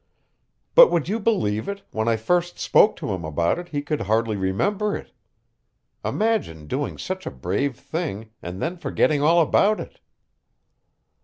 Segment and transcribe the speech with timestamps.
[0.73, 4.01] But would you believe it, when I first spoke to him about it he could
[4.01, 5.11] hardly remember it.
[6.03, 9.99] Imagine doing such a brave thing, and then forgetting all about it."